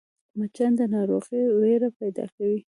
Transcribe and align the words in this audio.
مچان 0.37 0.71
د 0.79 0.81
ناروغۍ 0.93 1.41
وېره 1.59 1.89
پیدا 1.99 2.25
کوي 2.35 2.59